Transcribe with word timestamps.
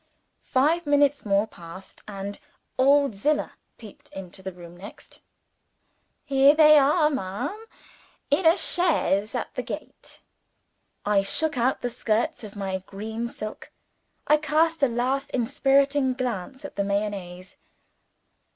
Five 0.47 0.87
minutes 0.87 1.27
more 1.27 1.45
passed; 1.45 2.01
and 2.07 2.39
old 2.75 3.13
Zillah 3.13 3.53
peeped 3.77 4.11
into 4.13 4.41
the 4.41 4.51
room 4.51 4.75
next. 4.75 5.21
"Here 6.25 6.55
they 6.55 6.75
are, 6.79 7.11
ma'am, 7.11 7.65
in 8.31 8.43
a 8.47 8.57
chaise 8.57 9.35
at 9.35 9.53
the 9.53 9.61
gate!" 9.61 10.21
I 11.05 11.21
shook 11.21 11.55
out 11.55 11.81
the 11.83 11.89
skirts 11.91 12.43
of 12.43 12.55
my 12.55 12.79
green 12.87 13.27
silk, 13.27 13.71
I 14.25 14.37
cast 14.37 14.81
a 14.81 14.87
last 14.87 15.29
inspiriting 15.35 16.15
glance 16.15 16.65
at 16.65 16.77
the 16.77 16.83
Mayonnaise. 16.83 17.57